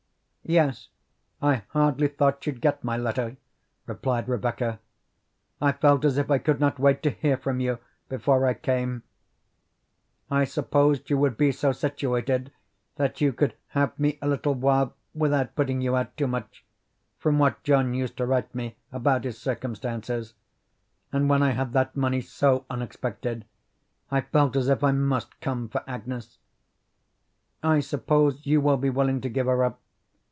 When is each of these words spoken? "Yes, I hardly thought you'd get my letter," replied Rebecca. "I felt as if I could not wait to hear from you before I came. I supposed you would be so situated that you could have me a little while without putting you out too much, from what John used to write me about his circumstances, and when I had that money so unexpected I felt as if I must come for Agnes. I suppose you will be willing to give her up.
"Yes, 0.43 0.89
I 1.41 1.61
hardly 1.69 2.09
thought 2.09 2.45
you'd 2.45 2.59
get 2.59 2.83
my 2.83 2.97
letter," 2.97 3.37
replied 3.85 4.27
Rebecca. 4.27 4.81
"I 5.61 5.71
felt 5.71 6.03
as 6.03 6.17
if 6.17 6.29
I 6.29 6.39
could 6.39 6.59
not 6.59 6.77
wait 6.77 7.01
to 7.03 7.09
hear 7.09 7.37
from 7.37 7.61
you 7.61 7.79
before 8.09 8.45
I 8.45 8.55
came. 8.55 9.03
I 10.29 10.43
supposed 10.43 11.09
you 11.09 11.17
would 11.19 11.37
be 11.37 11.53
so 11.53 11.71
situated 11.71 12.51
that 12.97 13.21
you 13.21 13.31
could 13.31 13.53
have 13.69 13.97
me 13.97 14.19
a 14.21 14.27
little 14.27 14.53
while 14.55 14.93
without 15.15 15.55
putting 15.55 15.79
you 15.79 15.95
out 15.95 16.17
too 16.17 16.27
much, 16.27 16.65
from 17.17 17.39
what 17.39 17.63
John 17.63 17.93
used 17.93 18.17
to 18.17 18.25
write 18.25 18.53
me 18.53 18.75
about 18.91 19.23
his 19.23 19.37
circumstances, 19.37 20.33
and 21.13 21.29
when 21.29 21.41
I 21.41 21.51
had 21.51 21.71
that 21.73 21.95
money 21.95 22.19
so 22.19 22.65
unexpected 22.69 23.45
I 24.09 24.19
felt 24.19 24.57
as 24.57 24.67
if 24.67 24.83
I 24.83 24.91
must 24.91 25.39
come 25.39 25.69
for 25.69 25.81
Agnes. 25.87 26.39
I 27.63 27.79
suppose 27.79 28.45
you 28.45 28.59
will 28.59 28.75
be 28.77 28.89
willing 28.89 29.21
to 29.21 29.29
give 29.29 29.45
her 29.45 29.63
up. 29.63 29.79